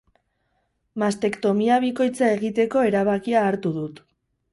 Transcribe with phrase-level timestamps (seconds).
[1.01, 4.01] Mastektomia bikoitza egiteko erabakia hartu dut.